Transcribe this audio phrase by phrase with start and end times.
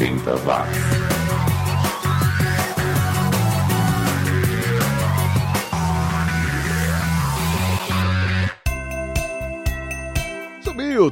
[0.00, 1.10] 80 watts.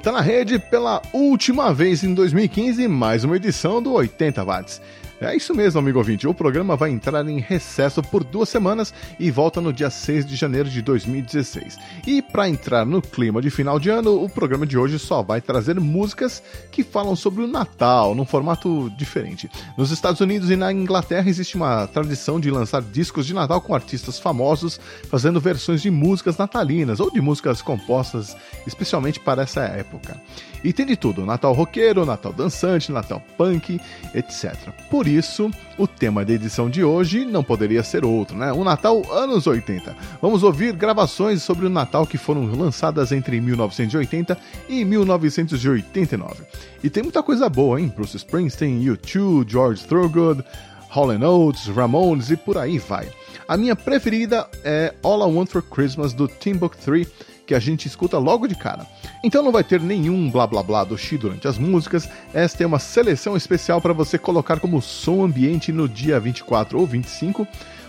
[0.03, 4.81] Tá na rede pela última vez em 2015, mais uma edição do 80 watts.
[5.21, 6.29] É isso mesmo, amigo ouvinte.
[6.29, 10.37] O programa vai entrar em recesso por duas semanas e volta no dia 6 de
[10.37, 11.77] janeiro de 2016.
[12.07, 15.41] E para entrar no clima de final de ano, o programa de hoje só vai
[15.41, 16.41] trazer músicas
[16.71, 19.51] que falam sobre o Natal, num formato diferente.
[19.77, 23.75] Nos Estados Unidos e na Inglaterra existe uma tradição de lançar discos de Natal com
[23.75, 24.79] artistas famosos
[25.11, 28.37] fazendo versões de músicas natalinas ou de músicas compostas
[28.69, 30.17] especialmente para essa época.
[30.63, 33.81] E tem de tudo: Natal roqueiro, Natal dançante, Natal punk,
[34.15, 34.55] etc.
[34.91, 38.53] Por isso, o tema da edição de hoje não poderia ser outro, né?
[38.53, 39.97] O Natal anos 80.
[40.21, 44.37] Vamos ouvir gravações sobre o Natal que foram lançadas entre 1980
[44.69, 46.43] e 1989.
[46.83, 47.93] E tem muita coisa boa, hein?
[47.95, 50.45] Bruce Springsteen, U2, George Thorogood,
[50.89, 53.09] Hall Oates, Ramones e por aí vai.
[53.47, 57.09] A minha preferida é All I Want for Christmas do Timbuk 3,
[57.47, 58.87] que a gente escuta logo de cara.
[59.23, 62.67] Então não vai ter nenhum blá blá blá do Xi durante as músicas, esta é
[62.67, 67.47] uma seleção especial para você colocar como som ambiente no dia 24 ou 25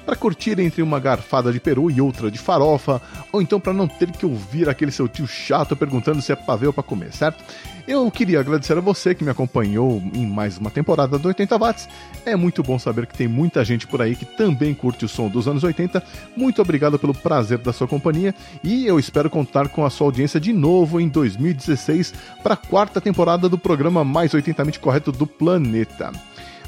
[0.09, 2.99] para curtir entre uma garfada de peru e outra de farofa,
[3.31, 6.71] ou então para não ter que ouvir aquele seu tio chato perguntando se é pavê
[6.73, 7.43] para comer, certo?
[7.88, 11.89] Eu queria agradecer a você que me acompanhou em mais uma temporada do 80 Watts.
[12.25, 15.27] É muito bom saber que tem muita gente por aí que também curte o som
[15.27, 16.03] dos anos 80.
[16.35, 20.39] Muito obrigado pelo prazer da sua companhia e eu espero contar com a sua audiência
[20.39, 26.11] de novo em 2016 para a quarta temporada do programa mais 80mente correto do planeta.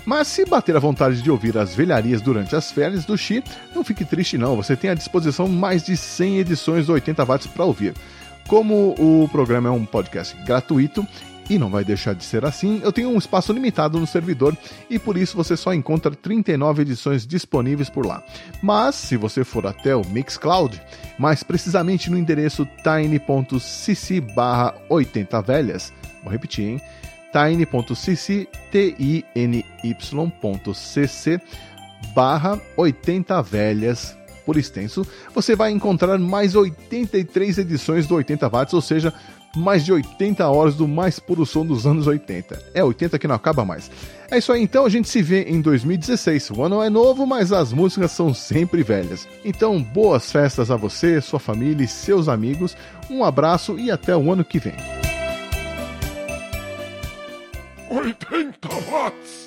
[0.05, 3.43] Mas se bater a vontade de ouvir as velharias durante as férias do Xi,
[3.75, 7.47] não fique triste não, você tem à disposição mais de 100 edições do 80 watts
[7.47, 7.93] para ouvir.
[8.47, 11.07] Como o programa é um podcast gratuito,
[11.49, 14.55] e não vai deixar de ser assim, eu tenho um espaço limitado no servidor
[14.89, 18.23] e por isso você só encontra 39 edições disponíveis por lá.
[18.61, 20.81] Mas se você for até o Mixcloud,
[21.19, 24.23] mais precisamente no endereço tiny.cc
[24.87, 26.81] 80 velhas, vou repetir, hein?
[27.31, 29.31] tiny.cc, T-I-N-Y.cc,
[32.13, 38.81] barra 80 velhas por extenso, você vai encontrar mais 83 edições do 80 watts, ou
[38.81, 39.13] seja,
[39.55, 42.61] mais de 80 horas do mais puro som dos anos 80.
[42.73, 43.91] É 80 que não acaba mais.
[44.29, 46.51] É isso aí, então a gente se vê em 2016.
[46.51, 49.27] O ano é novo, mas as músicas são sempre velhas.
[49.43, 52.75] Então, boas festas a você, sua família e seus amigos.
[53.09, 54.75] Um abraço e até o ano que vem.
[57.91, 58.53] 80
[58.89, 59.40] watts.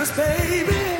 [0.00, 0.99] Christmas, baby.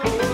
[0.00, 0.27] Thank you.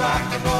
[0.00, 0.59] Back and roll.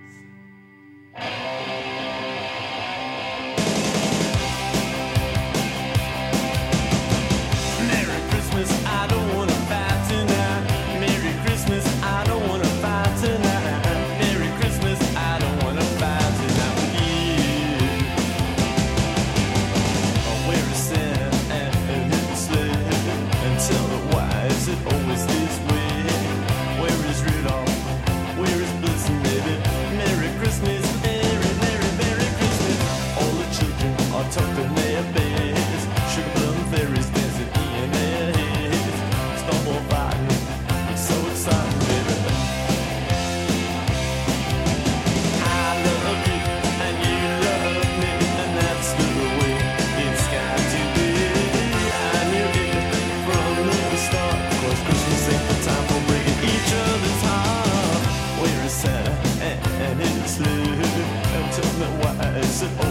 [62.61, 62.90] sit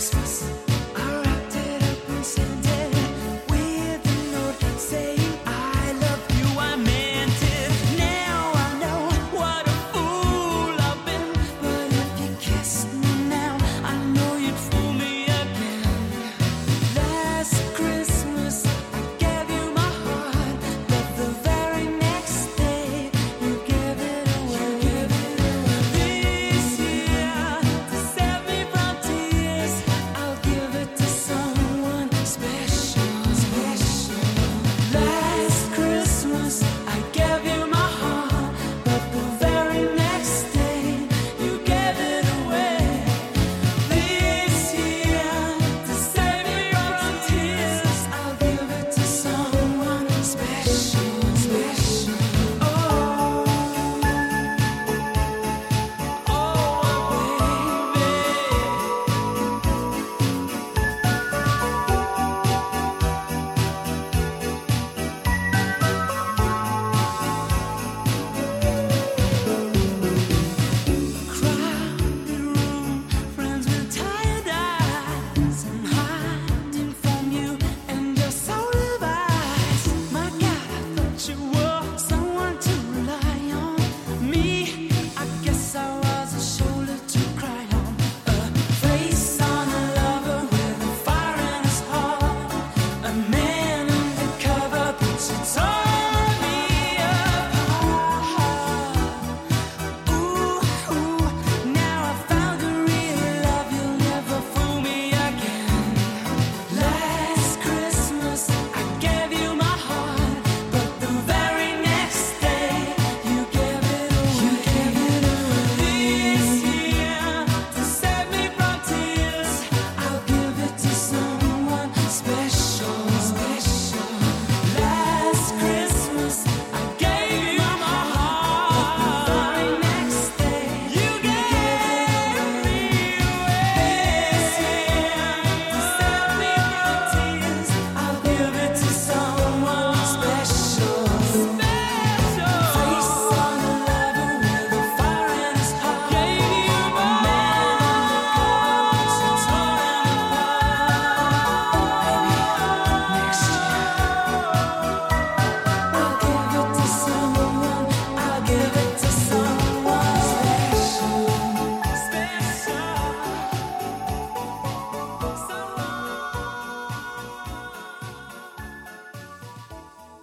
[0.00, 0.49] Christmas.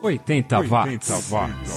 [0.07, 1.09] Oitenta watts.
[1.11, 1.76] 80 watts.